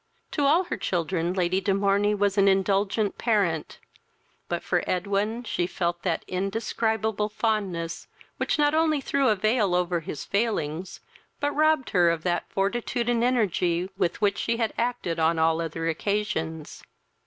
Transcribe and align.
To 0.31 0.45
all 0.47 0.63
her 0.63 0.77
children 0.77 1.31
Lady 1.35 1.61
de 1.61 1.75
Morney 1.75 2.15
was 2.15 2.35
an 2.35 2.47
indulgent 2.47 3.19
parent; 3.19 3.77
but 4.49 4.63
for 4.63 4.83
Edwin 4.89 5.43
she 5.43 5.67
felt 5.67 6.01
that 6.01 6.25
indescribable 6.27 7.29
fondness 7.29 8.07
which 8.37 8.57
not 8.57 8.73
only 8.73 8.99
threw 8.99 9.27
a 9.29 9.35
veil 9.35 9.75
over 9.75 9.99
his 9.99 10.25
failings, 10.25 11.01
but 11.39 11.51
robbed 11.51 11.91
her 11.91 12.09
of 12.09 12.23
that 12.23 12.49
fortitude 12.49 13.09
and 13.09 13.23
energy 13.23 13.91
with 13.95 14.19
which 14.21 14.39
she 14.39 14.59
acted 14.59 15.19
on 15.19 15.37
all 15.37 15.61
other 15.61 15.87
occasions. 15.87 16.81